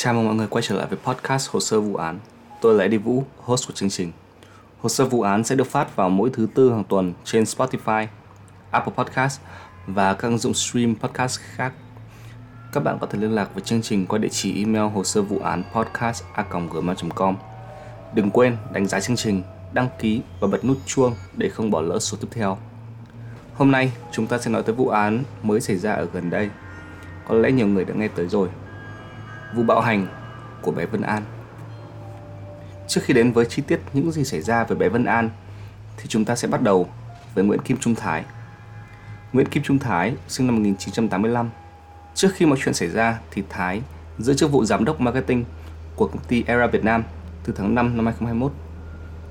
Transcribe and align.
Chào 0.00 0.14
mừng 0.14 0.24
mọi 0.24 0.34
người 0.34 0.46
quay 0.46 0.62
trở 0.62 0.74
lại 0.74 0.86
với 0.86 0.98
podcast 1.04 1.50
Hồ 1.50 1.60
sơ 1.60 1.80
vụ 1.80 1.94
án. 1.96 2.18
Tôi 2.60 2.74
là 2.74 2.82
Eddie 2.82 2.98
Vũ, 2.98 3.24
host 3.36 3.66
của 3.68 3.74
chương 3.74 3.90
trình. 3.90 4.12
Hồ 4.80 4.88
sơ 4.88 5.04
vụ 5.04 5.22
án 5.22 5.44
sẽ 5.44 5.54
được 5.54 5.66
phát 5.66 5.96
vào 5.96 6.10
mỗi 6.10 6.30
thứ 6.32 6.46
tư 6.54 6.70
hàng 6.70 6.84
tuần 6.84 7.12
trên 7.24 7.44
Spotify, 7.44 8.06
Apple 8.70 8.92
Podcast 8.96 9.40
và 9.86 10.14
các 10.14 10.28
ứng 10.28 10.38
dụng 10.38 10.54
stream 10.54 10.94
podcast 10.94 11.40
khác. 11.40 11.72
Các 12.72 12.84
bạn 12.84 12.98
có 13.00 13.06
thể 13.06 13.18
liên 13.18 13.34
lạc 13.34 13.54
với 13.54 13.62
chương 13.62 13.82
trình 13.82 14.06
qua 14.06 14.18
địa 14.18 14.28
chỉ 14.28 14.58
email 14.58 14.92
hồ 14.94 15.04
sơ 15.04 15.22
vụ 15.22 15.38
án 15.38 15.62
podcast 15.74 16.24
a.gmail.com. 16.34 17.36
Đừng 18.14 18.30
quên 18.30 18.56
đánh 18.72 18.86
giá 18.86 19.00
chương 19.00 19.16
trình, 19.16 19.42
đăng 19.72 19.88
ký 19.98 20.22
và 20.40 20.48
bật 20.48 20.64
nút 20.64 20.78
chuông 20.86 21.14
để 21.36 21.48
không 21.48 21.70
bỏ 21.70 21.80
lỡ 21.80 21.98
số 21.98 22.18
tiếp 22.20 22.28
theo. 22.30 22.58
Hôm 23.54 23.70
nay 23.70 23.92
chúng 24.12 24.26
ta 24.26 24.38
sẽ 24.38 24.50
nói 24.50 24.62
tới 24.62 24.74
vụ 24.74 24.88
án 24.88 25.24
mới 25.42 25.60
xảy 25.60 25.76
ra 25.76 25.92
ở 25.92 26.08
gần 26.12 26.30
đây. 26.30 26.50
Có 27.28 27.34
lẽ 27.34 27.50
nhiều 27.50 27.66
người 27.66 27.84
đã 27.84 27.94
nghe 27.94 28.08
tới 28.08 28.28
rồi. 28.28 28.48
Vụ 29.54 29.62
bạo 29.62 29.80
hành 29.80 30.06
của 30.62 30.70
bé 30.70 30.86
Vân 30.86 31.02
An. 31.02 31.22
Trước 32.88 33.00
khi 33.04 33.14
đến 33.14 33.32
với 33.32 33.44
chi 33.44 33.62
tiết 33.66 33.80
những 33.92 34.12
gì 34.12 34.24
xảy 34.24 34.42
ra 34.42 34.64
với 34.64 34.78
bé 34.78 34.88
Vân 34.88 35.04
An 35.04 35.30
thì 35.96 36.04
chúng 36.08 36.24
ta 36.24 36.36
sẽ 36.36 36.48
bắt 36.48 36.62
đầu 36.62 36.88
với 37.34 37.44
Nguyễn 37.44 37.60
Kim 37.60 37.76
Trung 37.76 37.94
Thái. 37.94 38.24
Nguyễn 39.32 39.48
Kim 39.48 39.62
Trung 39.62 39.78
Thái 39.78 40.14
sinh 40.28 40.46
năm 40.46 40.56
1985. 40.56 41.50
Trước 42.14 42.28
khi 42.34 42.46
mọi 42.46 42.58
chuyện 42.62 42.74
xảy 42.74 42.88
ra 42.88 43.18
thì 43.30 43.42
Thái 43.48 43.82
giữ 44.18 44.34
chức 44.34 44.50
vụ 44.52 44.64
giám 44.64 44.84
đốc 44.84 45.00
marketing 45.00 45.44
của 45.96 46.06
công 46.06 46.22
ty 46.28 46.44
Era 46.46 46.66
Việt 46.66 46.84
Nam 46.84 47.02
từ 47.44 47.52
tháng 47.56 47.74
5 47.74 47.96
năm 47.96 48.06
2021. 48.06 48.52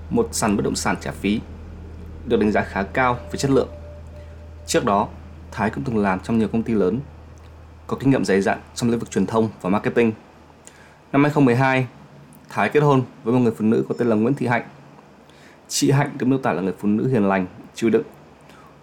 Một 0.09 0.29
sàn 0.31 0.57
bất 0.57 0.63
động 0.63 0.75
sản 0.75 0.95
trả 1.01 1.11
phí 1.11 1.41
được 2.25 2.39
đánh 2.39 2.51
giá 2.51 2.61
khá 2.61 2.83
cao 2.83 3.13
về 3.31 3.37
chất 3.37 3.51
lượng. 3.51 3.69
Trước 4.65 4.85
đó, 4.85 5.07
Thái 5.51 5.69
cũng 5.69 5.83
từng 5.83 5.97
làm 5.97 6.19
trong 6.19 6.37
nhiều 6.37 6.47
công 6.47 6.63
ty 6.63 6.73
lớn, 6.73 6.99
có 7.87 7.97
kinh 7.99 8.09
nghiệm 8.09 8.25
dày 8.25 8.41
dặn 8.41 8.59
trong 8.75 8.89
lĩnh 8.89 8.99
vực 8.99 9.11
truyền 9.11 9.25
thông 9.25 9.49
và 9.61 9.69
marketing. 9.69 10.11
Năm 11.11 11.23
2012, 11.23 11.87
Thái 12.49 12.69
kết 12.69 12.79
hôn 12.79 13.03
với 13.23 13.33
một 13.33 13.39
người 13.39 13.53
phụ 13.57 13.65
nữ 13.65 13.85
có 13.89 13.95
tên 13.97 14.07
là 14.07 14.15
Nguyễn 14.15 14.33
Thị 14.33 14.47
Hạnh. 14.47 14.63
Chị 15.67 15.91
Hạnh 15.91 16.09
được 16.17 16.25
miêu 16.25 16.37
tả 16.37 16.53
là 16.53 16.61
người 16.61 16.73
phụ 16.79 16.87
nữ 16.87 17.07
hiền 17.07 17.27
lành, 17.27 17.45
chịu 17.75 17.89
đựng. 17.89 18.03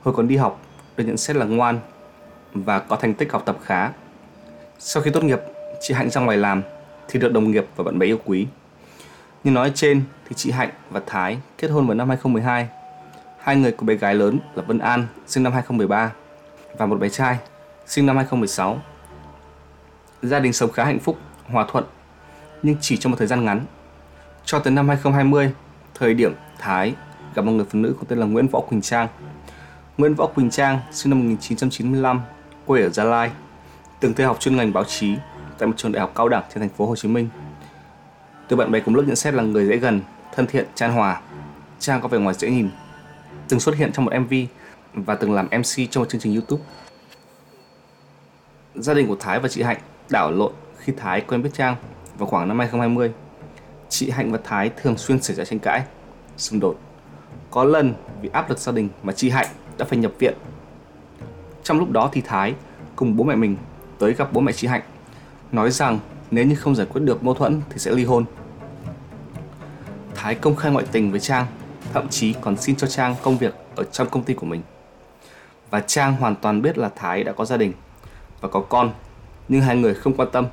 Hồi 0.02 0.14
còn 0.14 0.28
đi 0.28 0.36
học, 0.36 0.60
được 0.97 1.05
nhận 1.05 1.16
xét 1.16 1.36
là 1.36 1.47
ngoan 1.47 1.78
và 2.55 2.78
có 2.78 2.97
thành 2.97 3.14
tích 3.14 3.32
học 3.32 3.42
tập 3.47 3.58
khá. 3.64 3.91
Sau 4.78 5.02
khi 5.02 5.10
tốt 5.10 5.25
nghiệp, 5.25 5.41
chị 5.80 5.94
Hạnh 5.94 6.10
ra 6.10 6.20
ngoài 6.20 6.36
làm 6.36 6.62
thì 7.08 7.20
được 7.20 7.32
đồng 7.32 7.50
nghiệp 7.50 7.66
và 7.77 7.84
bạn 7.84 7.98
bè 7.98 8.06
yêu 8.06 8.19
quý. 8.25 8.47
Như 9.44 9.50
nói 9.50 9.72
trên 9.75 10.02
thì 10.28 10.34
chị 10.36 10.50
Hạnh 10.50 10.70
và 10.91 11.00
Thái 11.06 11.38
kết 11.58 11.69
hôn 11.69 11.86
vào 11.86 11.94
năm 11.94 12.08
2012. 12.08 12.69
Hai 13.38 13.56
người 13.56 13.72
có 13.72 13.84
bé 13.84 13.94
gái 13.94 14.14
lớn 14.14 14.38
là 14.55 14.62
Vân 14.62 14.78
An 14.78 15.06
sinh 15.27 15.42
năm 15.42 15.52
2013 15.52 16.12
và 16.78 16.86
một 16.86 16.97
bé 16.97 17.08
trai 17.08 17.38
sinh 17.86 18.06
năm 18.06 18.16
2016. 18.16 18.80
Gia 20.25 20.39
đình 20.39 20.53
sống 20.53 20.72
khá 20.72 20.84
hạnh 20.84 20.98
phúc, 20.98 21.19
hòa 21.47 21.67
thuận 21.69 21.84
nhưng 22.62 22.77
chỉ 22.80 22.97
trong 22.97 23.11
một 23.11 23.17
thời 23.19 23.27
gian 23.27 23.44
ngắn. 23.44 23.61
Cho 24.44 24.58
tới 24.58 24.72
năm 24.72 24.89
2020, 24.89 25.53
thời 25.94 26.14
điểm 26.14 26.34
Thái 26.58 26.94
gặp 27.34 27.44
một 27.44 27.53
người 27.53 27.66
phụ 27.70 27.78
nữ 27.78 27.94
có 27.98 28.05
tên 28.08 28.19
là 28.19 28.27
Nguyễn 28.27 28.48
Võ 28.48 28.61
Quỳnh 28.61 28.81
Trang. 28.81 29.08
Nguyễn 29.99 30.15
Võ 30.15 30.26
Quỳnh 30.26 30.50
Trang 30.50 30.78
sinh 30.93 31.10
năm 31.10 31.19
1995, 31.19 32.21
quê 32.66 32.82
ở 32.82 32.88
Gia 32.88 33.04
Lai, 33.04 33.31
từng 34.00 34.15
theo 34.15 34.28
học 34.28 34.41
chuyên 34.41 34.56
ngành 34.56 34.72
báo 34.72 34.84
chí 34.84 35.15
tại 35.59 35.66
một 35.66 35.75
trường 35.76 35.93
đại 35.93 36.00
học 36.00 36.12
cao 36.15 36.28
đẳng 36.28 36.43
trên 36.54 36.60
thành 36.60 36.76
phố 36.76 36.87
Hồ 36.87 36.97
Chí 36.97 37.09
Minh. 37.09 37.28
Từ 38.49 38.56
bạn 38.56 38.70
bè 38.70 38.81
cùng 38.81 38.94
lớp 38.94 39.03
nhận 39.06 39.16
xét 39.16 39.34
là 39.34 39.43
người 39.43 39.66
dễ 39.66 39.76
gần, 39.76 40.00
thân 40.34 40.47
thiện, 40.47 40.66
chan 40.75 40.93
hòa. 40.93 41.20
Trang 41.78 42.00
có 42.00 42.09
vẻ 42.09 42.19
ngoài 42.19 42.34
dễ 42.34 42.50
nhìn, 42.50 42.70
từng 43.49 43.60
xuất 43.60 43.76
hiện 43.76 43.93
trong 43.93 44.04
một 44.04 44.12
MV 44.19 44.34
và 44.94 45.15
từng 45.15 45.32
làm 45.32 45.47
MC 45.47 45.91
trong 45.91 46.03
một 46.03 46.09
chương 46.09 46.20
trình 46.20 46.34
YouTube. 46.34 46.62
Gia 48.75 48.94
đình 48.94 49.06
của 49.06 49.16
Thái 49.20 49.41
và 49.41 49.49
chị 49.49 49.62
Hạnh 49.62 49.78
đảo 50.10 50.31
lộn 50.31 50.53
khi 50.78 50.92
Thái 50.97 51.20
quen 51.20 51.42
biết 51.42 51.50
Trang 51.53 51.76
vào 52.19 52.28
khoảng 52.28 52.48
năm 52.48 52.59
2020, 52.59 53.12
chị 53.88 54.10
Hạnh 54.10 54.32
và 54.32 54.38
Thái 54.44 54.70
thường 54.76 54.97
xuyên 54.97 55.22
xảy 55.22 55.37
ra 55.37 55.44
tranh 55.44 55.59
cãi, 55.59 55.82
xung 56.37 56.60
đột. 56.60 56.78
Có 57.50 57.65
lần 57.65 57.94
vì 58.22 58.28
áp 58.32 58.48
lực 58.48 58.59
gia 58.59 58.72
đình 58.72 58.88
mà 59.03 59.12
chị 59.12 59.31
Hạnh 59.31 59.48
đã 59.78 59.84
phải 59.84 59.98
nhập 59.98 60.12
viện. 60.19 60.34
Trong 61.62 61.78
lúc 61.78 61.91
đó 61.91 62.10
thì 62.12 62.20
Thái 62.20 62.54
cùng 62.97 63.16
bố 63.16 63.25
mẹ 63.25 63.34
mình 63.34 63.56
tới 63.98 64.14
gặp 64.14 64.32
bố 64.32 64.41
mẹ 64.41 64.53
chị 64.53 64.66
Hạnh, 64.66 64.82
nói 65.53 65.70
rằng 65.70 65.98
nếu 66.31 66.47
như 66.47 66.54
không 66.54 66.75
giải 66.75 66.87
quyết 66.93 67.00
được 67.00 67.25
mâu 67.25 67.34
thuẫn 67.34 67.60
thì 67.70 67.78
sẽ 67.78 67.91
ly 67.91 68.04
hôn. 68.04 68.25
Thái 70.14 70.34
công 70.34 70.56
khai 70.56 70.72
ngoại 70.72 70.87
tình 70.93 71.10
với 71.10 71.20
Trang, 71.20 71.47
thậm 71.93 72.09
chí 72.09 72.34
còn 72.41 72.56
xin 72.56 72.76
cho 72.76 72.87
Trang 72.87 73.14
công 73.22 73.38
việc 73.38 73.54
ở 73.76 73.84
trong 73.84 74.09
công 74.09 74.22
ty 74.22 74.34
của 74.34 74.47
mình. 74.47 74.62
Và 75.70 75.81
Trang 75.81 76.16
hoàn 76.16 76.37
toàn 76.37 76.62
biết 76.62 76.78
là 76.78 76.91
Thái 76.97 77.25
đã 77.25 77.32
có 77.32 77.44
gia 77.44 77.56
đình 77.56 77.72
và 78.41 78.48
có 78.48 78.60
con, 78.60 78.93
nhưng 79.49 79.60
hai 79.60 79.77
người 79.77 79.94
không 79.94 80.16
quan 80.16 80.28
tâm 80.32 80.47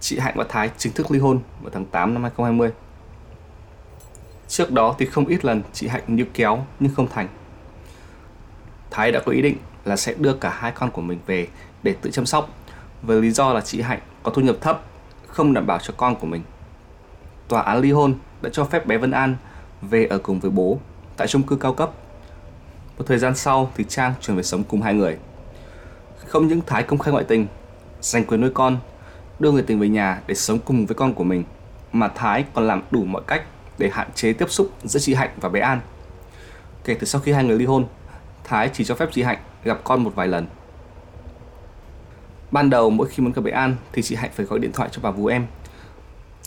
chị 0.00 0.18
Hạnh 0.18 0.34
và 0.36 0.44
Thái 0.48 0.70
chính 0.78 0.92
thức 0.92 1.10
ly 1.10 1.18
hôn 1.18 1.40
vào 1.62 1.70
tháng 1.74 1.84
8 1.84 2.14
năm 2.14 2.22
2020. 2.22 2.70
Trước 4.48 4.70
đó 4.70 4.94
thì 4.98 5.06
không 5.06 5.26
ít 5.26 5.44
lần 5.44 5.62
chị 5.72 5.88
Hạnh 5.88 6.02
níu 6.06 6.26
kéo 6.34 6.64
nhưng 6.80 6.94
không 6.94 7.08
thành. 7.08 7.28
Thái 8.90 9.12
đã 9.12 9.20
có 9.26 9.32
ý 9.32 9.42
định 9.42 9.56
là 9.84 9.96
sẽ 9.96 10.14
đưa 10.18 10.32
cả 10.32 10.50
hai 10.50 10.72
con 10.72 10.90
của 10.90 11.02
mình 11.02 11.18
về 11.26 11.48
để 11.82 11.94
tự 12.02 12.10
chăm 12.10 12.26
sóc 12.26 12.48
với 13.02 13.22
lý 13.22 13.30
do 13.30 13.52
là 13.52 13.60
chị 13.60 13.80
Hạnh 13.80 14.00
có 14.22 14.30
thu 14.30 14.42
nhập 14.42 14.56
thấp, 14.60 14.82
không 15.26 15.54
đảm 15.54 15.66
bảo 15.66 15.78
cho 15.78 15.94
con 15.96 16.16
của 16.16 16.26
mình. 16.26 16.42
Tòa 17.48 17.62
án 17.62 17.80
ly 17.80 17.92
hôn 17.92 18.14
đã 18.42 18.50
cho 18.52 18.64
phép 18.64 18.86
bé 18.86 18.98
Vân 18.98 19.10
An 19.10 19.36
về 19.82 20.06
ở 20.06 20.18
cùng 20.18 20.40
với 20.40 20.50
bố 20.50 20.78
tại 21.16 21.26
chung 21.26 21.42
cư 21.42 21.56
cao 21.56 21.74
cấp. 21.74 21.90
Một 22.98 23.04
thời 23.06 23.18
gian 23.18 23.34
sau 23.36 23.70
thì 23.76 23.84
Trang 23.88 24.14
chuyển 24.20 24.36
về 24.36 24.42
sống 24.42 24.64
cùng 24.64 24.82
hai 24.82 24.94
người. 24.94 25.18
Không 26.26 26.48
những 26.48 26.60
Thái 26.66 26.82
công 26.82 26.98
khai 26.98 27.12
ngoại 27.12 27.24
tình, 27.24 27.46
giành 28.00 28.24
quyền 28.24 28.40
nuôi 28.40 28.50
con 28.54 28.78
đưa 29.38 29.52
người 29.52 29.62
tình 29.62 29.78
về 29.78 29.88
nhà 29.88 30.20
để 30.26 30.34
sống 30.34 30.58
cùng 30.58 30.86
với 30.86 30.94
con 30.94 31.14
của 31.14 31.24
mình 31.24 31.44
mà 31.92 32.08
Thái 32.08 32.44
còn 32.54 32.66
làm 32.66 32.82
đủ 32.90 33.04
mọi 33.04 33.22
cách 33.26 33.42
để 33.78 33.90
hạn 33.92 34.08
chế 34.14 34.32
tiếp 34.32 34.50
xúc 34.50 34.70
giữa 34.84 35.00
chị 35.00 35.14
Hạnh 35.14 35.30
và 35.40 35.48
bé 35.48 35.60
An. 35.60 35.80
Kể 36.84 36.94
từ 36.94 37.06
sau 37.06 37.20
khi 37.20 37.32
hai 37.32 37.44
người 37.44 37.58
ly 37.58 37.64
hôn, 37.64 37.86
Thái 38.44 38.70
chỉ 38.72 38.84
cho 38.84 38.94
phép 38.94 39.08
chị 39.12 39.22
Hạnh 39.22 39.38
gặp 39.64 39.80
con 39.84 40.04
một 40.04 40.12
vài 40.14 40.28
lần. 40.28 40.46
Ban 42.50 42.70
đầu 42.70 42.90
mỗi 42.90 43.08
khi 43.08 43.22
muốn 43.22 43.32
gặp 43.32 43.42
bé 43.42 43.50
An 43.50 43.76
thì 43.92 44.02
chị 44.02 44.14
Hạnh 44.14 44.30
phải 44.34 44.46
gọi 44.46 44.58
điện 44.58 44.72
thoại 44.72 44.88
cho 44.92 45.00
bà 45.02 45.10
vú 45.10 45.26
em, 45.26 45.46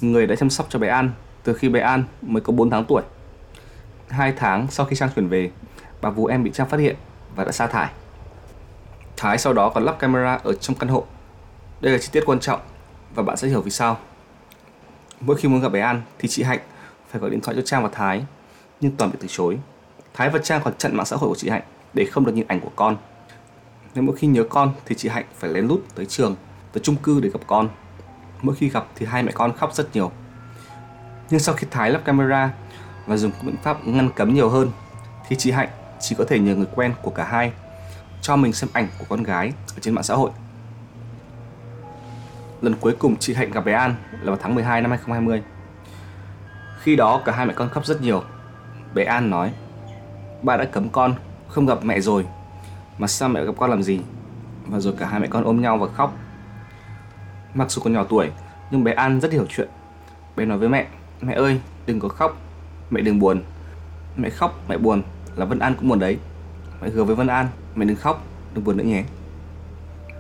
người 0.02 0.28
đã 0.28 0.36
chăm 0.36 0.50
sóc 0.50 0.68
cho 0.70 0.80
bé 0.80 0.88
An 0.88 1.12
từ 1.44 1.54
khi 1.54 1.70
bé 1.70 1.80
An 1.80 2.04
mới 2.22 2.42
có 2.42 2.54
4 2.54 2.70
tháng 2.70 2.86
tuổi. 2.86 3.02
Hai 4.10 4.34
tháng 4.38 4.68
sau 4.70 4.86
khi 4.86 4.96
Trang 4.96 5.10
chuyển 5.16 5.28
về, 5.28 5.52
bà 6.02 6.10
vú 6.10 6.26
em 6.26 6.44
bị 6.44 6.52
Trang 6.54 6.70
phát 6.70 6.80
hiện 6.80 6.96
và 7.36 7.44
đã 7.44 7.52
sa 7.52 7.68
thải. 7.68 7.90
Thái 9.18 9.38
sau 9.38 9.54
đó 9.54 9.70
còn 9.70 9.84
lắp 9.84 10.00
camera 10.00 10.40
ở 10.44 10.54
trong 10.54 10.76
căn 10.76 10.90
hộ. 10.90 11.06
Đây 11.82 11.94
là 11.94 12.00
chi 12.00 12.10
tiết 12.12 12.24
quan 12.26 12.40
trọng 12.40 12.60
và 13.16 13.24
bạn 13.24 13.38
sẽ 13.38 13.48
hiểu 13.48 13.62
vì 13.62 13.72
sao. 13.72 13.98
Mỗi 15.22 15.38
khi 15.38 15.48
muốn 15.48 15.62
gặp 15.62 15.70
bé 15.70 15.80
An 15.80 16.02
thì 16.20 16.28
chị 16.28 16.44
Hạnh 16.44 16.60
phải 17.10 17.22
gọi 17.22 17.30
điện 17.30 17.42
thoại 17.42 17.56
cho 17.56 17.62
Trang 17.62 17.84
và 17.84 17.90
Thái 17.94 18.26
nhưng 18.82 18.92
toàn 18.96 19.12
bị 19.12 19.18
từ 19.22 19.28
chối. 19.30 19.58
Thái 20.14 20.30
và 20.30 20.40
Trang 20.44 20.62
còn 20.64 20.74
chặn 20.78 20.96
mạng 20.96 21.06
xã 21.06 21.16
hội 21.16 21.30
của 21.30 21.36
chị 21.36 21.50
Hạnh 21.50 21.62
để 21.94 22.06
không 22.06 22.26
được 22.26 22.32
nhìn 22.32 22.48
ảnh 22.48 22.60
của 22.60 22.72
con. 22.76 22.98
Nên 23.96 24.06
mỗi 24.06 24.16
khi 24.16 24.28
nhớ 24.28 24.44
con 24.44 24.74
thì 24.86 24.96
chị 24.96 25.10
Hạnh 25.10 25.26
phải 25.40 25.50
lén 25.50 25.68
lút 25.68 25.84
tới 25.96 26.06
trường, 26.06 26.36
tới 26.74 26.82
chung 26.84 26.96
cư 26.96 27.20
để 27.20 27.30
gặp 27.30 27.40
con. 27.48 27.70
Mỗi 28.42 28.56
khi 28.56 28.70
gặp 28.70 28.88
thì 28.96 29.06
hai 29.06 29.24
mẹ 29.24 29.32
con 29.32 29.54
khóc 29.58 29.76
rất 29.76 29.96
nhiều. 29.96 30.12
Nhưng 31.30 31.40
sau 31.40 31.56
khi 31.56 31.68
Thái 31.72 31.92
lắp 31.92 32.02
camera 32.06 32.54
và 33.06 33.18
dùng 33.18 33.32
các 33.32 33.44
biện 33.44 33.58
pháp 33.64 33.88
ngăn 33.88 34.10
cấm 34.16 34.34
nhiều 34.34 34.50
hơn 34.50 34.72
thì 35.28 35.36
chị 35.36 35.52
Hạnh 35.52 35.70
chỉ 36.00 36.16
có 36.16 36.26
thể 36.28 36.40
nhờ 36.40 36.56
người 36.56 36.68
quen 36.76 36.94
của 37.02 37.12
cả 37.12 37.24
hai 37.24 37.52
cho 38.22 38.36
mình 38.36 38.54
xem 38.54 38.70
ảnh 38.74 38.88
của 39.00 39.06
con 39.10 39.24
gái 39.24 39.54
ở 39.76 39.80
trên 39.82 39.96
mạng 39.96 40.04
xã 40.04 40.16
hội 40.16 40.32
lần 42.62 42.76
cuối 42.80 42.96
cùng 43.00 43.16
chị 43.18 43.34
Hạnh 43.34 43.52
gặp 43.52 43.66
bé 43.66 43.74
An 43.74 43.96
là 44.12 44.26
vào 44.26 44.38
tháng 44.42 44.56
12 44.56 44.82
năm 44.82 44.92
2020. 44.92 45.44
Khi 46.82 46.96
đó 46.96 47.22
cả 47.26 47.32
hai 47.32 47.46
mẹ 47.46 47.54
con 47.54 47.70
khóc 47.70 47.86
rất 47.86 48.02
nhiều. 48.02 48.24
Bé 48.94 49.04
An 49.04 49.30
nói, 49.30 49.52
ba 50.42 50.58
đã 50.58 50.66
cấm 50.66 50.90
con 50.90 51.14
không 51.48 51.66
gặp 51.66 51.84
mẹ 51.84 52.00
rồi, 52.00 52.26
mà 52.98 53.08
sao 53.08 53.30
mẹ 53.30 53.44
gặp 53.44 53.52
con 53.58 53.70
làm 53.70 53.84
gì? 53.84 54.00
Và 54.68 54.80
rồi 54.80 54.94
cả 54.98 55.08
hai 55.08 55.20
mẹ 55.20 55.28
con 55.28 55.44
ôm 55.44 55.62
nhau 55.62 55.78
và 55.78 55.88
khóc. 55.88 56.14
Mặc 57.54 57.72
dù 57.72 57.82
còn 57.82 57.94
nhỏ 57.94 58.04
tuổi, 58.10 58.32
nhưng 58.72 58.84
bé 58.84 58.94
An 58.94 59.22
rất 59.22 59.32
hiểu 59.32 59.46
chuyện. 59.50 59.70
Bé 60.36 60.46
nói 60.46 60.58
với 60.58 60.70
mẹ, 60.70 60.88
mẹ 61.22 61.34
ơi, 61.34 61.62
đừng 61.86 62.00
có 62.00 62.10
khóc, 62.10 62.38
mẹ 62.90 63.02
đừng 63.02 63.20
buồn. 63.20 63.44
Mẹ 64.16 64.30
khóc, 64.30 64.60
mẹ 64.70 64.78
buồn, 64.78 65.04
là 65.36 65.46
Vân 65.46 65.60
An 65.60 65.76
cũng 65.76 65.90
buồn 65.90 66.00
đấy. 66.00 66.18
Mẹ 66.82 66.90
hứa 66.90 67.04
với 67.04 67.16
Vân 67.16 67.28
An, 67.28 67.48
mẹ 67.76 67.86
đừng 67.86 67.98
khóc, 67.98 68.26
đừng 68.54 68.64
buồn 68.64 68.78
nữa 68.78 68.84
nhé. 68.84 69.04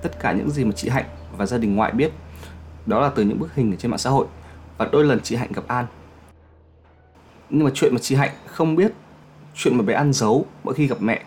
Tất 0.01 0.19
cả 0.19 0.31
những 0.31 0.49
gì 0.49 0.65
mà 0.65 0.71
chị 0.75 0.89
Hạnh 0.89 1.05
và 1.37 1.45
gia 1.45 1.57
đình 1.57 1.75
ngoại 1.75 1.91
biết 1.91 2.11
đó 2.85 3.01
là 3.01 3.09
từ 3.15 3.23
những 3.23 3.39
bức 3.39 3.55
hình 3.55 3.73
ở 3.73 3.75
trên 3.75 3.91
mạng 3.91 3.97
xã 3.97 4.09
hội 4.09 4.27
và 4.77 4.89
đôi 4.91 5.05
lần 5.05 5.19
chị 5.23 5.35
Hạnh 5.35 5.51
gặp 5.51 5.63
An. 5.67 5.85
Nhưng 7.49 7.63
mà 7.63 7.71
chuyện 7.73 7.93
mà 7.93 7.99
chị 8.01 8.15
Hạnh 8.15 8.31
không 8.45 8.75
biết, 8.75 8.91
chuyện 9.55 9.77
mà 9.77 9.83
bé 9.83 9.93
An 9.93 10.13
giấu 10.13 10.45
mỗi 10.63 10.73
khi 10.73 10.87
gặp 10.87 10.97
mẹ, 10.99 11.23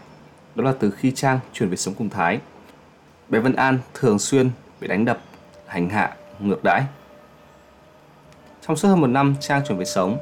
đó 0.55 0.65
là 0.65 0.73
từ 0.81 0.91
khi 0.91 1.11
Trang 1.11 1.39
chuyển 1.53 1.71
về 1.71 1.77
sống 1.77 1.95
cùng 1.95 2.09
Thái. 2.09 2.41
Bé 3.29 3.39
Vân 3.39 3.55
An 3.55 3.79
thường 3.95 4.19
xuyên 4.19 4.51
bị 4.81 4.89
đánh 4.89 5.05
đập, 5.05 5.19
hành 5.67 5.89
hạ, 5.89 6.15
ngược 6.39 6.65
đãi. 6.65 6.83
Trong 8.67 8.77
suốt 8.77 8.89
hơn 8.89 9.01
một 9.01 9.07
năm 9.07 9.35
Trang 9.41 9.63
chuyển 9.69 9.79
về 9.79 9.85
sống, 9.85 10.19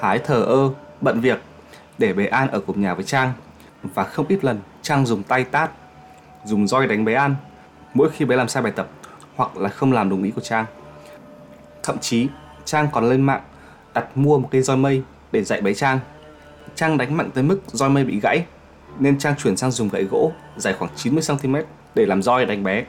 Thái 0.00 0.18
thờ 0.18 0.42
ơ, 0.42 0.70
bận 1.00 1.20
việc 1.20 1.42
để 1.98 2.12
bé 2.12 2.26
An 2.26 2.50
ở 2.50 2.60
cùng 2.60 2.80
nhà 2.80 2.94
với 2.94 3.04
Trang 3.04 3.32
và 3.82 4.04
không 4.04 4.26
ít 4.28 4.44
lần 4.44 4.60
Trang 4.82 5.06
dùng 5.06 5.22
tay 5.22 5.44
tát, 5.44 5.70
dùng 6.44 6.66
roi 6.66 6.86
đánh 6.86 7.04
bé 7.04 7.14
An 7.14 7.34
mỗi 7.94 8.10
khi 8.10 8.24
bé 8.24 8.36
làm 8.36 8.48
sai 8.48 8.62
bài 8.62 8.72
tập 8.76 8.88
hoặc 9.38 9.56
là 9.56 9.68
không 9.68 9.92
làm 9.92 10.08
đúng 10.08 10.22
ý 10.22 10.30
của 10.30 10.40
Trang. 10.40 10.66
Thậm 11.82 11.98
chí 11.98 12.28
Trang 12.64 12.88
còn 12.92 13.08
lên 13.08 13.22
mạng 13.22 13.42
đặt 13.94 14.16
mua 14.16 14.38
một 14.38 14.48
cây 14.50 14.62
roi 14.62 14.76
mây 14.76 15.02
để 15.32 15.44
dạy 15.44 15.60
bé 15.60 15.74
Trang. 15.74 15.98
Trang 16.74 16.98
đánh 16.98 17.16
mạnh 17.16 17.30
tới 17.34 17.44
mức 17.44 17.60
roi 17.66 17.90
mây 17.90 18.04
bị 18.04 18.20
gãy 18.20 18.44
nên 18.98 19.18
Trang 19.18 19.34
chuyển 19.36 19.56
sang 19.56 19.70
dùng 19.70 19.88
gậy 19.88 20.04
gỗ 20.04 20.32
dài 20.56 20.74
khoảng 20.78 20.90
90cm 20.96 21.62
để 21.94 22.06
làm 22.06 22.22
roi 22.22 22.46
đánh 22.46 22.64
bé. 22.64 22.84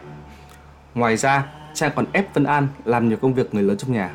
Ngoài 0.96 1.18
ra, 1.18 1.46
Trang 1.74 1.92
còn 1.96 2.06
ép 2.12 2.34
Vân 2.34 2.44
An 2.44 2.68
làm 2.86 3.10
nhiều 3.10 3.18
công 3.22 3.34
việc 3.34 3.54
người 3.54 3.64
lớn 3.64 3.78
trong 3.78 3.94
nhà. 3.94 4.12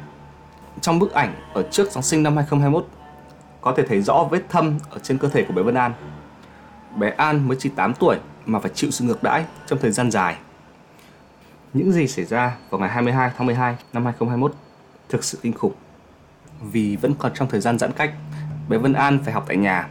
Trong 0.80 0.98
bức 0.98 1.12
ảnh 1.12 1.34
ở 1.52 1.62
trước 1.70 1.90
Giáng 1.90 2.02
sinh 2.02 2.22
năm 2.22 2.36
2021, 2.36 2.86
có 3.60 3.74
thể 3.76 3.86
thấy 3.86 4.02
rõ 4.02 4.28
vết 4.30 4.42
thâm 4.48 4.78
ở 4.90 4.98
trên 4.98 5.18
cơ 5.18 5.28
thể 5.28 5.44
của 5.48 5.54
bé 5.54 5.62
Vân 5.62 5.74
An. 5.74 5.92
Bé 6.96 7.10
An 7.10 7.48
mới 7.48 7.56
chỉ 7.60 7.68
8 7.68 7.94
tuổi 7.94 8.16
mà 8.46 8.58
phải 8.58 8.70
chịu 8.74 8.90
sự 8.90 9.04
ngược 9.04 9.22
đãi 9.22 9.44
trong 9.66 9.78
thời 9.78 9.90
gian 9.90 10.10
dài. 10.10 10.36
Những 11.74 11.92
gì 11.92 12.08
xảy 12.08 12.24
ra 12.24 12.56
vào 12.70 12.80
ngày 12.80 12.88
22 12.88 13.30
tháng 13.36 13.46
12 13.46 13.76
năm 13.92 14.04
2021 14.04 14.54
thực 15.08 15.24
sự 15.24 15.38
kinh 15.42 15.52
khủng. 15.52 15.72
Vì 16.72 16.96
vẫn 16.96 17.14
còn 17.18 17.32
trong 17.34 17.48
thời 17.48 17.60
gian 17.60 17.78
giãn 17.78 17.92
cách, 17.92 18.12
bé 18.68 18.78
Vân 18.78 18.92
An 18.92 19.18
phải 19.24 19.32
học 19.32 19.44
tại 19.48 19.56
nhà 19.56 19.88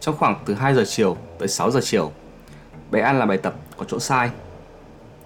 trong 0.00 0.16
khoảng 0.16 0.36
từ 0.46 0.54
2 0.54 0.74
giờ 0.74 0.84
chiều 0.86 1.16
tới 1.38 1.48
6 1.48 1.70
giờ 1.70 1.80
chiều. 1.82 2.12
Bé 2.90 3.00
An 3.00 3.18
làm 3.18 3.28
bài 3.28 3.38
tập 3.38 3.54
có 3.76 3.84
chỗ 3.88 3.98
sai. 3.98 4.30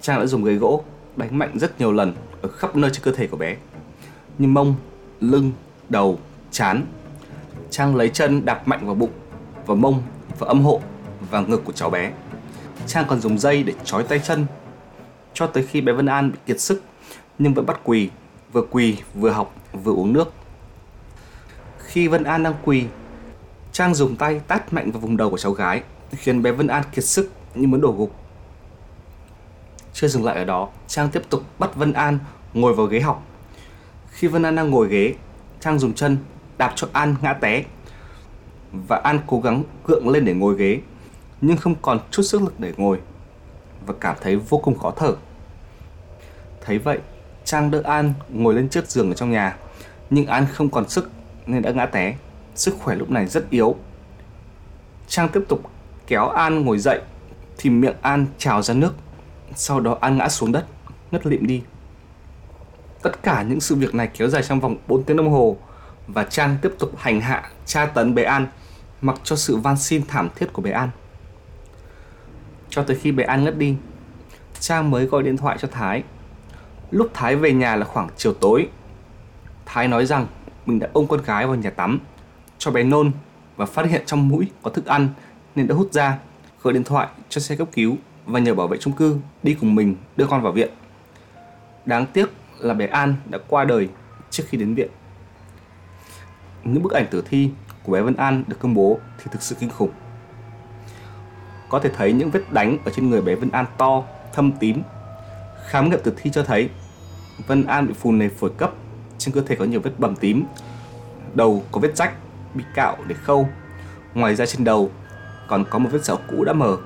Trang 0.01 0.19
đã 0.19 0.25
dùng 0.25 0.43
ghế 0.43 0.53
gỗ 0.53 0.83
đánh 1.15 1.37
mạnh 1.37 1.59
rất 1.59 1.79
nhiều 1.79 1.91
lần 1.91 2.13
ở 2.41 2.49
khắp 2.49 2.75
nơi 2.75 2.91
trên 2.93 3.03
cơ 3.03 3.11
thể 3.11 3.27
của 3.27 3.37
bé. 3.37 3.55
Như 4.37 4.47
mông, 4.47 4.75
lưng, 5.19 5.51
đầu, 5.89 6.19
chán. 6.51 6.85
Trang 7.69 7.95
lấy 7.95 8.09
chân 8.09 8.45
đạp 8.45 8.67
mạnh 8.67 8.85
vào 8.85 8.95
bụng, 8.95 9.11
vào 9.65 9.77
mông, 9.77 10.03
vào 10.39 10.47
âm 10.47 10.61
hộ 10.61 10.81
và 11.31 11.41
ngực 11.41 11.61
của 11.65 11.73
cháu 11.73 11.89
bé. 11.89 12.11
Trang 12.87 13.05
còn 13.07 13.19
dùng 13.19 13.39
dây 13.39 13.63
để 13.63 13.73
trói 13.83 14.03
tay 14.03 14.19
chân 14.19 14.45
cho 15.33 15.47
tới 15.47 15.63
khi 15.63 15.81
bé 15.81 15.93
Vân 15.93 16.05
An 16.05 16.31
bị 16.31 16.37
kiệt 16.45 16.61
sức 16.61 16.83
nhưng 17.39 17.53
vẫn 17.53 17.65
bắt 17.65 17.79
quỳ, 17.83 18.09
vừa 18.53 18.65
quỳ 18.71 18.97
vừa 19.13 19.29
học 19.29 19.55
vừa 19.83 19.93
uống 19.93 20.13
nước. 20.13 20.33
Khi 21.77 22.07
Vân 22.07 22.23
An 22.23 22.43
đang 22.43 22.53
quỳ, 22.63 22.85
Trang 23.71 23.95
dùng 23.95 24.15
tay 24.15 24.41
tát 24.47 24.73
mạnh 24.73 24.91
vào 24.91 25.01
vùng 25.01 25.17
đầu 25.17 25.29
của 25.29 25.37
cháu 25.37 25.51
gái 25.51 25.83
khiến 26.11 26.41
bé 26.41 26.51
Vân 26.51 26.67
An 26.67 26.83
kiệt 26.91 27.03
sức 27.03 27.31
như 27.55 27.67
muốn 27.67 27.81
đổ 27.81 27.91
gục. 27.91 28.15
Chưa 29.93 30.07
dừng 30.07 30.25
lại 30.25 30.35
ở 30.35 30.45
đó, 30.45 30.69
Trang 30.87 31.09
tiếp 31.09 31.21
tục 31.29 31.43
bắt 31.59 31.75
Vân 31.75 31.93
An 31.93 32.19
ngồi 32.53 32.73
vào 32.73 32.85
ghế 32.85 32.99
học. 32.99 33.23
Khi 34.09 34.27
Vân 34.27 34.43
An 34.43 34.55
đang 34.55 34.69
ngồi 34.69 34.87
ghế, 34.87 35.13
Trang 35.59 35.79
dùng 35.79 35.93
chân 35.93 36.17
đạp 36.57 36.73
cho 36.75 36.87
An 36.93 37.15
ngã 37.21 37.33
té 37.33 37.63
và 38.71 39.01
An 39.03 39.19
cố 39.27 39.39
gắng 39.39 39.63
gượng 39.87 40.09
lên 40.09 40.25
để 40.25 40.33
ngồi 40.33 40.55
ghế 40.57 40.81
nhưng 41.41 41.57
không 41.57 41.75
còn 41.81 41.99
chút 42.11 42.23
sức 42.23 42.41
lực 42.41 42.59
để 42.59 42.73
ngồi 42.77 42.99
và 43.85 43.93
cảm 43.99 44.15
thấy 44.21 44.35
vô 44.35 44.57
cùng 44.57 44.77
khó 44.77 44.91
thở. 44.91 45.13
Thấy 46.61 46.77
vậy, 46.79 46.99
Trang 47.45 47.71
đỡ 47.71 47.81
An 47.83 48.13
ngồi 48.29 48.53
lên 48.53 48.69
chiếc 48.69 48.87
giường 48.87 49.09
ở 49.11 49.13
trong 49.13 49.31
nhà, 49.31 49.57
nhưng 50.09 50.25
An 50.25 50.45
không 50.53 50.69
còn 50.69 50.89
sức 50.89 51.11
nên 51.45 51.61
đã 51.61 51.71
ngã 51.71 51.85
té. 51.85 52.15
Sức 52.55 52.75
khỏe 52.79 52.95
lúc 52.95 53.09
này 53.09 53.27
rất 53.27 53.49
yếu. 53.49 53.75
Trang 55.07 55.29
tiếp 55.29 55.41
tục 55.49 55.71
kéo 56.07 56.27
An 56.27 56.65
ngồi 56.65 56.79
dậy 56.79 57.01
thì 57.57 57.69
miệng 57.69 57.95
An 58.01 58.25
trào 58.37 58.61
ra 58.61 58.73
nước. 58.73 58.93
Sau 59.55 59.79
đó 59.79 59.97
An 60.01 60.17
ngã 60.17 60.29
xuống 60.29 60.51
đất, 60.51 60.65
ngất 61.11 61.25
lịm 61.25 61.47
đi. 61.47 61.61
Tất 63.01 63.23
cả 63.23 63.43
những 63.43 63.61
sự 63.61 63.75
việc 63.75 63.95
này 63.95 64.09
kéo 64.17 64.27
dài 64.27 64.43
trong 64.43 64.59
vòng 64.59 64.75
4 64.87 65.03
tiếng 65.03 65.17
đồng 65.17 65.31
hồ 65.31 65.57
và 66.07 66.23
Trang 66.23 66.57
tiếp 66.61 66.71
tục 66.79 66.91
hành 66.97 67.21
hạ, 67.21 67.49
tra 67.65 67.85
tấn 67.85 68.15
bé 68.15 68.23
An 68.23 68.47
mặc 69.01 69.15
cho 69.23 69.35
sự 69.35 69.57
van 69.57 69.77
xin 69.77 70.03
thảm 70.07 70.29
thiết 70.35 70.53
của 70.53 70.61
bé 70.61 70.71
An. 70.71 70.89
Cho 72.71 72.83
tới 72.83 72.97
khi 72.97 73.11
bé 73.11 73.23
An 73.23 73.43
ngất 73.43 73.57
đi, 73.57 73.75
Trang 74.59 74.91
mới 74.91 75.05
gọi 75.05 75.23
điện 75.23 75.37
thoại 75.37 75.57
cho 75.59 75.67
Thái. 75.71 76.03
Lúc 76.91 77.09
Thái 77.13 77.35
về 77.35 77.53
nhà 77.53 77.75
là 77.75 77.85
khoảng 77.85 78.09
chiều 78.17 78.33
tối. 78.33 78.67
Thái 79.65 79.87
nói 79.87 80.05
rằng 80.05 80.27
mình 80.65 80.79
đã 80.79 80.87
ôm 80.93 81.07
con 81.07 81.21
gái 81.25 81.47
vào 81.47 81.55
nhà 81.55 81.69
tắm, 81.69 81.99
cho 82.57 82.71
bé 82.71 82.83
nôn 82.83 83.11
và 83.57 83.65
phát 83.65 83.85
hiện 83.85 84.01
trong 84.05 84.27
mũi 84.27 84.47
có 84.61 84.71
thức 84.71 84.85
ăn 84.85 85.09
nên 85.55 85.67
đã 85.67 85.75
hút 85.75 85.93
ra, 85.93 86.17
gọi 86.63 86.73
điện 86.73 86.83
thoại 86.83 87.07
cho 87.29 87.41
xe 87.41 87.55
cấp 87.55 87.67
cứu 87.73 87.95
và 88.25 88.39
nhờ 88.39 88.53
bảo 88.53 88.67
vệ 88.67 88.77
chung 88.77 88.93
cư 88.93 89.17
đi 89.43 89.53
cùng 89.53 89.75
mình 89.75 89.95
đưa 90.17 90.25
con 90.25 90.41
vào 90.41 90.51
viện. 90.51 90.69
Đáng 91.85 92.05
tiếc 92.05 92.29
là 92.59 92.73
bé 92.73 92.87
An 92.87 93.15
đã 93.29 93.39
qua 93.47 93.65
đời 93.65 93.89
trước 94.29 94.43
khi 94.47 94.57
đến 94.57 94.75
viện. 94.75 94.89
Những 96.63 96.83
bức 96.83 96.91
ảnh 96.91 97.07
tử 97.11 97.23
thi 97.29 97.49
của 97.83 97.91
bé 97.91 98.01
Vân 98.01 98.15
An 98.15 98.43
được 98.47 98.59
công 98.59 98.73
bố 98.73 98.99
thì 99.17 99.25
thực 99.31 99.41
sự 99.41 99.55
kinh 99.59 99.69
khủng. 99.69 99.91
Có 101.71 101.79
thể 101.79 101.89
thấy 101.97 102.13
những 102.13 102.31
vết 102.31 102.41
đánh 102.51 102.77
ở 102.85 102.91
trên 102.95 103.09
người 103.09 103.21
bé 103.21 103.35
Vân 103.35 103.51
An 103.51 103.65
to, 103.77 104.03
thâm 104.33 104.51
tím. 104.51 104.81
Khám 105.67 105.89
nghiệm 105.89 105.99
tử 106.03 106.13
thi 106.17 106.29
cho 106.33 106.43
thấy 106.43 106.69
Vân 107.47 107.65
An 107.65 107.87
bị 107.87 107.93
phù 107.93 108.11
nề 108.11 108.29
phổi 108.29 108.49
cấp, 108.57 108.71
trên 109.17 109.35
cơ 109.35 109.41
thể 109.41 109.55
có 109.55 109.65
nhiều 109.65 109.79
vết 109.79 109.91
bầm 109.97 110.15
tím, 110.15 110.45
đầu 111.33 111.63
có 111.71 111.79
vết 111.79 111.97
rách, 111.97 112.13
bị 112.53 112.63
cạo 112.75 112.97
để 113.07 113.15
khâu. 113.15 113.49
Ngoài 114.13 114.35
ra 114.35 114.45
trên 114.45 114.63
đầu 114.63 114.91
còn 115.47 115.65
có 115.69 115.79
một 115.79 115.89
vết 115.91 116.05
sẹo 116.05 116.17
cũ 116.29 116.43
đã 116.43 116.53
mờ. 116.53 116.77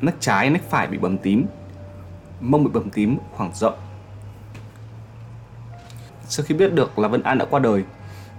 Nách 0.00 0.14
trái, 0.20 0.50
nách 0.50 0.70
phải 0.70 0.86
bị 0.86 0.98
bầm 0.98 1.18
tím, 1.18 1.46
mông 2.40 2.64
bị 2.64 2.70
bầm 2.74 2.90
tím 2.90 3.18
khoảng 3.32 3.54
rộng. 3.54 3.76
Sau 6.28 6.46
khi 6.46 6.54
biết 6.54 6.72
được 6.72 6.98
là 6.98 7.08
Vân 7.08 7.22
An 7.22 7.38
đã 7.38 7.44
qua 7.44 7.60
đời, 7.60 7.84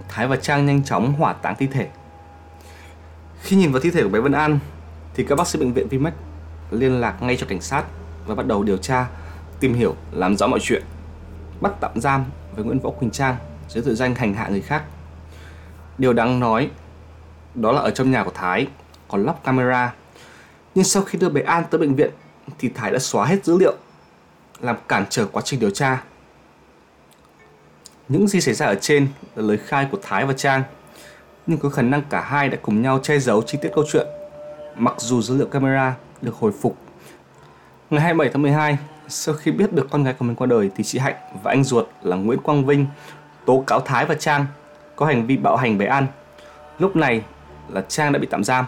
Thái 0.09 0.27
và 0.27 0.35
Trang 0.35 0.65
nhanh 0.65 0.83
chóng 0.83 1.13
hỏa 1.13 1.33
táng 1.33 1.55
thi 1.55 1.67
thể. 1.67 1.87
Khi 3.41 3.55
nhìn 3.55 3.71
vào 3.71 3.81
thi 3.81 3.91
thể 3.91 4.03
của 4.03 4.09
bé 4.09 4.19
Vân 4.19 4.31
An, 4.31 4.59
thì 5.17 5.23
các 5.23 5.35
bác 5.35 5.47
sĩ 5.47 5.59
bệnh 5.59 5.73
viện 5.73 5.87
Vinmec 5.87 6.13
liên 6.71 7.01
lạc 7.01 7.21
ngay 7.21 7.37
cho 7.37 7.47
cảnh 7.49 7.61
sát 7.61 7.83
và 8.25 8.35
bắt 8.35 8.47
đầu 8.47 8.63
điều 8.63 8.77
tra, 8.77 9.07
tìm 9.59 9.73
hiểu, 9.73 9.95
làm 10.11 10.37
rõ 10.37 10.47
mọi 10.47 10.59
chuyện. 10.59 10.83
Bắt 11.61 11.71
tạm 11.79 11.91
giam 12.01 12.25
với 12.55 12.65
Nguyễn 12.65 12.79
Võ 12.79 12.89
Quỳnh 12.89 13.11
Trang 13.11 13.35
dưới 13.69 13.83
tội 13.83 13.95
danh 13.95 14.15
hành 14.15 14.33
hạ 14.33 14.47
người 14.47 14.61
khác. 14.61 14.83
Điều 15.97 16.13
đáng 16.13 16.39
nói 16.39 16.69
đó 17.55 17.71
là 17.71 17.81
ở 17.81 17.91
trong 17.91 18.11
nhà 18.11 18.23
của 18.23 18.31
Thái 18.33 18.67
còn 19.07 19.25
lắp 19.25 19.43
camera. 19.43 19.93
Nhưng 20.75 20.85
sau 20.85 21.03
khi 21.03 21.19
đưa 21.19 21.29
bé 21.29 21.41
An 21.41 21.63
tới 21.69 21.79
bệnh 21.79 21.95
viện 21.95 22.11
thì 22.59 22.69
Thái 22.75 22.91
đã 22.91 22.99
xóa 22.99 23.25
hết 23.25 23.45
dữ 23.45 23.57
liệu, 23.57 23.73
làm 24.59 24.75
cản 24.87 25.05
trở 25.09 25.25
quá 25.25 25.41
trình 25.45 25.59
điều 25.59 25.69
tra. 25.69 26.03
Những 28.09 28.27
gì 28.27 28.41
xảy 28.41 28.53
ra 28.53 28.65
ở 28.65 28.75
trên 28.75 29.07
là 29.35 29.43
lời 29.43 29.57
khai 29.57 29.87
của 29.91 29.97
Thái 30.01 30.25
và 30.25 30.33
Trang, 30.33 30.63
nhưng 31.47 31.59
có 31.59 31.69
khả 31.69 31.81
năng 31.81 32.01
cả 32.01 32.21
hai 32.21 32.49
đã 32.49 32.57
cùng 32.61 32.81
nhau 32.81 32.99
che 33.03 33.19
giấu 33.19 33.41
chi 33.41 33.57
tiết 33.61 33.71
câu 33.75 33.83
chuyện 33.91 34.07
mặc 34.77 34.93
dù 34.97 35.21
dữ 35.21 35.37
liệu 35.37 35.47
camera 35.47 35.95
được 36.21 36.35
hồi 36.35 36.51
phục. 36.61 36.77
Ngày 37.89 38.01
27 38.01 38.33
tháng 38.33 38.41
12, 38.41 38.77
sau 39.07 39.35
khi 39.35 39.51
biết 39.51 39.73
được 39.73 39.87
con 39.89 40.03
gái 40.03 40.13
của 40.13 40.25
mình 40.25 40.35
qua 40.35 40.47
đời 40.47 40.71
thì 40.75 40.83
chị 40.83 40.99
Hạnh 40.99 41.15
và 41.43 41.51
anh 41.51 41.63
ruột 41.63 41.87
là 42.01 42.15
Nguyễn 42.15 42.39
Quang 42.39 42.65
Vinh 42.65 42.85
tố 43.45 43.63
cáo 43.67 43.79
Thái 43.79 44.05
và 44.05 44.15
Trang 44.15 44.45
có 44.95 45.05
hành 45.05 45.27
vi 45.27 45.37
bạo 45.37 45.57
hành 45.57 45.77
bé 45.77 45.85
An. 45.85 46.07
Lúc 46.79 46.95
này 46.95 47.21
là 47.69 47.81
Trang 47.87 48.11
đã 48.11 48.19
bị 48.19 48.27
tạm 48.31 48.43
giam. 48.43 48.65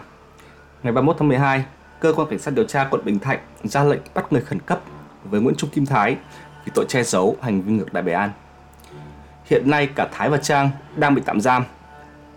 Ngày 0.82 0.92
31 0.92 1.16
tháng 1.18 1.28
12, 1.28 1.64
cơ 2.00 2.12
quan 2.16 2.28
cảnh 2.30 2.38
sát 2.38 2.54
điều 2.54 2.64
tra 2.64 2.84
quận 2.90 3.04
Bình 3.04 3.18
Thạnh 3.18 3.38
ra 3.64 3.84
lệnh 3.84 4.00
bắt 4.14 4.32
người 4.32 4.42
khẩn 4.42 4.60
cấp 4.60 4.80
với 5.24 5.40
Nguyễn 5.40 5.56
Trung 5.56 5.70
Kim 5.70 5.86
Thái 5.86 6.16
vì 6.64 6.72
tội 6.74 6.84
che 6.88 7.02
giấu 7.02 7.36
hành 7.42 7.62
vi 7.62 7.72
ngược 7.72 7.92
đại 7.92 8.02
bé 8.02 8.12
An. 8.12 8.30
Hiện 9.44 9.70
nay 9.70 9.86
cả 9.86 10.08
Thái 10.12 10.30
và 10.30 10.36
Trang 10.36 10.70
đang 10.96 11.14
bị 11.14 11.22
tạm 11.24 11.40
giam. 11.40 11.64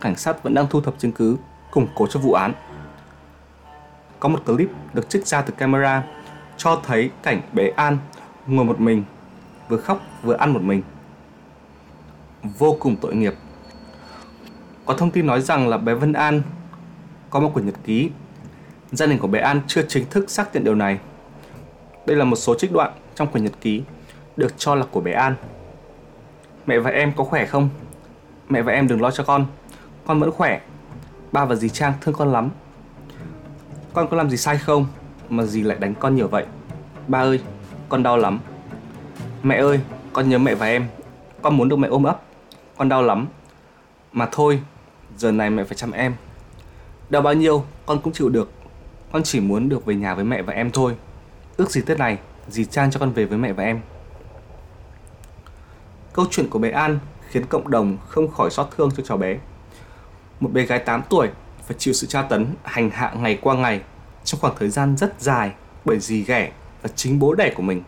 Cảnh 0.02 0.16
sát 0.16 0.44
vẫn 0.44 0.54
đang 0.54 0.68
thu 0.68 0.82
thập 0.82 0.94
chứng 1.00 1.12
cứ 1.12 1.38
củng 1.72 1.88
cố 1.96 2.08
cho 2.08 2.20
vụ 2.20 2.34
án 2.34 2.54
có 4.24 4.30
một 4.30 4.46
clip 4.46 4.70
được 4.94 5.10
trích 5.10 5.28
ra 5.28 5.42
từ 5.42 5.54
camera 5.58 6.04
cho 6.58 6.82
thấy 6.84 7.12
cảnh 7.24 7.42
bé 7.54 7.70
An 7.76 7.98
ngồi 8.48 8.66
một 8.66 8.80
mình, 8.80 9.04
vừa 9.70 9.78
khóc 9.78 10.02
vừa 10.24 10.36
ăn 10.36 10.54
một 10.54 10.62
mình. 10.62 10.82
Vô 12.44 12.78
cùng 12.80 12.96
tội 12.96 13.16
nghiệp. 13.16 13.34
Có 14.86 14.94
thông 14.94 15.12
tin 15.12 15.28
nói 15.28 15.42
rằng 15.42 15.68
là 15.68 15.78
bé 15.78 15.94
Vân 15.94 16.14
An 16.14 16.42
có 17.30 17.40
một 17.40 17.52
quyển 17.54 17.66
nhật 17.66 17.76
ký. 17.84 18.10
Gia 18.92 19.06
đình 19.06 19.20
của 19.20 19.28
bé 19.28 19.40
An 19.40 19.62
chưa 19.68 19.82
chính 19.88 20.06
thức 20.10 20.30
xác 20.30 20.54
nhận 20.54 20.64
điều 20.64 20.76
này. 20.76 21.00
Đây 22.06 22.18
là 22.18 22.26
một 22.26 22.36
số 22.36 22.56
trích 22.56 22.72
đoạn 22.72 22.94
trong 23.16 23.28
quyển 23.28 23.44
nhật 23.44 23.54
ký 23.62 23.84
được 24.38 24.54
cho 24.58 24.76
là 24.76 24.86
của 24.92 25.02
bé 25.02 25.12
An. 25.12 25.36
Mẹ 26.66 26.80
và 26.80 26.92
em 26.92 27.14
có 27.16 27.24
khỏe 27.24 27.46
không? 27.46 27.70
Mẹ 28.50 28.62
và 28.62 28.74
em 28.74 28.88
đừng 28.88 29.02
lo 29.02 29.12
cho 29.12 29.24
con. 29.24 29.46
Con 30.06 30.20
vẫn 30.20 30.32
khỏe. 30.32 30.62
Ba 31.32 31.46
và 31.46 31.56
dì 31.56 31.70
Trang 31.70 31.94
thương 32.02 32.16
con 32.16 32.32
lắm. 32.32 32.50
Con 33.94 34.08
có 34.10 34.18
làm 34.18 34.30
gì 34.30 34.38
sai 34.38 34.58
không 34.58 34.86
Mà 35.30 35.44
dì 35.44 35.62
lại 35.62 35.78
đánh 35.78 35.94
con 36.00 36.16
nhiều 36.16 36.28
vậy? 36.28 36.46
Ba 37.08 37.22
ơi, 37.22 37.40
con 37.90 38.04
đau 38.04 38.18
lắm. 38.18 38.40
Mẹ 39.44 39.56
ơi, 39.56 39.80
con 40.14 40.30
nhớ 40.30 40.38
mẹ 40.38 40.56
và 40.56 40.66
em. 40.66 40.88
Con 41.42 41.58
muốn 41.58 41.70
được 41.70 41.76
mẹ 41.76 41.88
ôm 41.88 42.04
ấp. 42.04 42.22
Con 42.78 42.90
đau 42.90 43.04
lắm. 43.04 43.28
Mà 44.12 44.28
thôi, 44.32 44.62
giờ 45.18 45.32
này 45.32 45.50
mẹ 45.50 45.64
phải 45.64 45.76
chăm 45.76 45.92
em. 45.92 46.16
Đau 47.10 47.22
bao 47.22 47.34
nhiêu, 47.34 47.64
con 47.86 48.02
cũng 48.02 48.14
chịu 48.14 48.30
được. 48.30 48.52
Con 49.12 49.24
chỉ 49.24 49.40
muốn 49.40 49.70
được 49.70 49.86
về 49.86 49.96
nhà 49.96 50.16
với 50.16 50.26
mẹ 50.26 50.42
và 50.42 50.54
em 50.54 50.72
thôi. 50.72 50.96
Ước 51.58 51.72
gì 51.72 51.82
Tết 51.82 52.00
này, 52.00 52.18
Dì 52.48 52.66
Trang 52.66 52.92
cho 52.92 53.00
con 53.00 53.12
về 53.12 53.26
với 53.26 53.38
mẹ 53.38 53.54
và 53.54 53.64
em. 53.64 53.80
Câu 56.14 56.26
chuyện 56.32 56.50
của 56.50 56.60
bé 56.60 56.70
An 56.70 57.00
khiến 57.30 57.46
cộng 57.46 57.72
đồng 57.72 57.98
không 58.08 58.32
khỏi 58.32 58.50
xót 58.50 58.68
thương 58.78 58.92
cho 58.98 59.04
cháu 59.04 59.18
bé. 59.18 59.38
Một 60.40 60.50
bé 60.54 60.66
gái 60.66 60.80
8 60.80 61.02
tuổi 61.10 61.30
phải 61.68 61.76
chịu 61.80 61.94
sự 61.94 62.08
tra 62.08 62.22
tấn, 62.22 62.48
hành 62.64 62.90
hạ 62.90 63.14
ngày 63.18 63.40
qua 63.42 63.56
ngày 63.56 63.82
trong 64.24 64.42
khoảng 64.42 64.56
thời 64.60 64.70
gian 64.70 64.98
rất 64.98 65.22
dài 65.22 65.52
bởi 65.86 66.00
dì 66.00 66.24
ghẻ 66.24 66.52
và 66.82 66.90
chính 66.96 67.20
bố 67.20 67.34
đẻ 67.34 67.54
của 67.56 67.64
mình. 67.64 67.84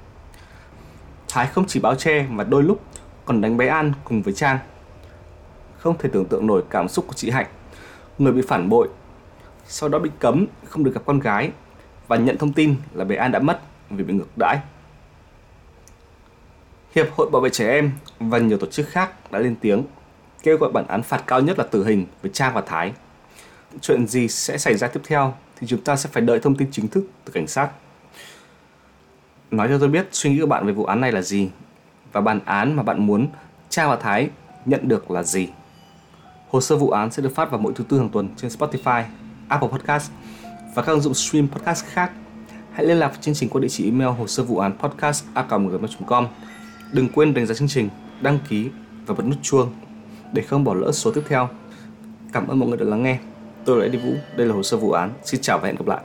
Thái 1.28 1.48
không 1.48 1.66
chỉ 1.68 1.80
báo 1.80 1.96
che 1.96 2.26
mà 2.30 2.44
đôi 2.44 2.64
lúc 2.64 2.84
còn 3.26 3.42
đánh 3.42 3.58
bé 3.58 3.68
An 3.68 3.94
cùng 4.04 4.22
với 4.22 4.34
Trang. 4.34 4.60
Không 5.78 5.98
thể 5.98 6.10
tưởng 6.14 6.26
tượng 6.26 6.48
nổi 6.48 6.64
cảm 6.70 6.88
xúc 6.88 7.06
của 7.08 7.14
chị 7.14 7.30
Hạnh, 7.30 7.48
người 8.18 8.34
bị 8.34 8.42
phản 8.48 8.70
bội, 8.70 8.90
sau 9.68 9.90
đó 9.90 10.00
bị 10.00 10.10
cấm 10.20 10.46
không 10.66 10.84
được 10.84 10.94
gặp 10.94 11.02
con 11.06 11.20
gái 11.20 11.52
và 12.08 12.18
nhận 12.18 12.38
thông 12.38 12.54
tin 12.54 12.76
là 12.94 13.06
bé 13.06 13.16
An 13.16 13.32
đã 13.32 13.40
mất 13.40 13.60
vì 13.90 14.04
bị 14.04 14.14
ngược 14.14 14.38
đãi. 14.40 14.58
Hiệp 16.96 17.08
hội 17.12 17.30
Bảo 17.30 17.42
vệ 17.42 17.50
trẻ 17.50 17.70
em 17.70 17.92
và 18.20 18.38
nhiều 18.38 18.58
tổ 18.58 18.68
chức 18.68 18.90
khác 18.90 19.32
đã 19.32 19.40
lên 19.40 19.56
tiếng 19.62 19.84
kêu 20.44 20.58
gọi 20.58 20.72
bản 20.72 20.88
án 20.88 21.04
phạt 21.04 21.24
cao 21.28 21.42
nhất 21.42 21.60
là 21.60 21.66
tử 21.72 21.86
hình 21.86 22.06
với 22.22 22.32
Trang 22.34 22.54
và 22.54 22.62
Thái. 22.62 22.94
Chuyện 23.82 24.08
gì 24.08 24.28
sẽ 24.28 24.58
xảy 24.58 24.76
ra 24.76 24.88
tiếp 24.88 25.02
theo 25.08 25.34
thì 25.56 25.68
chúng 25.68 25.82
ta 25.82 25.96
sẽ 25.96 26.10
phải 26.14 26.24
đợi 26.24 26.40
thông 26.40 26.56
tin 26.56 26.68
chính 26.72 26.88
thức 26.88 27.08
từ 27.26 27.34
cảnh 27.34 27.48
sát. 27.48 27.70
Nói 29.52 29.68
cho 29.70 29.78
tôi 29.78 29.90
biết 29.90 30.08
suy 30.12 30.30
nghĩ 30.30 30.40
của 30.40 30.48
bạn 30.48 30.66
về 30.66 30.74
vụ 30.74 30.86
án 30.86 31.02
này 31.02 31.12
là 31.12 31.22
gì 31.22 31.50
và 32.12 32.22
bản 32.22 32.40
án 32.46 32.74
mà 32.76 32.84
bạn 32.84 33.08
muốn 33.08 33.28
Trang 33.70 33.90
và 33.90 33.96
Thái 33.96 34.30
nhận 34.66 34.88
được 34.88 35.12
là 35.12 35.24
gì. 35.24 35.48
Hồ 36.50 36.62
sơ 36.62 36.78
vụ 36.78 36.90
án 36.90 37.12
sẽ 37.12 37.24
được 37.24 37.36
phát 37.36 37.52
vào 37.52 37.60
mỗi 37.60 37.74
thứ 37.76 37.84
tư 37.90 38.00
hàng 38.00 38.10
tuần 38.10 38.30
trên 38.38 38.52
Spotify, 38.52 39.04
Apple 39.48 39.70
Podcast 39.70 40.12
và 40.76 40.82
các 40.82 40.92
ứng 40.92 41.02
dụng 41.02 41.14
stream 41.14 41.48
podcast 41.48 41.86
khác. 41.86 42.12
Hãy 42.74 42.86
liên 42.86 42.98
lạc 42.98 43.08
với 43.08 43.18
chương 43.22 43.36
trình 43.36 43.50
qua 43.50 43.62
địa 43.62 43.68
chỉ 43.70 43.86
email 43.86 44.10
hồ 44.10 44.28
sơ 44.28 44.44
vụ 44.44 44.58
án 44.58 44.78
podcast 44.78 45.26
a.gmail.com. 45.34 46.28
Đừng 46.92 47.10
quên 47.10 47.34
đánh 47.34 47.46
giá 47.46 47.54
chương 47.56 47.68
trình, 47.68 47.90
đăng 48.22 48.40
ký 48.50 48.70
và 49.06 49.16
bật 49.16 49.24
nút 49.26 49.38
chuông 49.42 49.74
để 50.34 50.42
không 50.42 50.64
bỏ 50.64 50.74
lỡ 50.74 50.92
số 50.92 51.12
tiếp 51.12 51.24
theo. 51.28 51.50
Cảm 52.34 52.48
ơn 52.48 52.60
mọi 52.60 52.70
người 52.70 52.78
đã 52.78 52.86
lắng 52.86 53.04
nghe. 53.04 53.20
Tôi 53.66 53.78
là 53.78 53.84
Eddie 53.84 54.02
Vũ, 54.02 54.14
đây 54.36 54.48
là 54.48 54.54
hồ 54.54 54.64
sơ 54.64 54.78
vụ 54.78 54.92
án. 54.92 55.14
Xin 55.24 55.42
chào 55.42 55.60
và 55.60 55.68
hẹn 55.68 55.76
gặp 55.76 55.88
lại. 55.88 56.02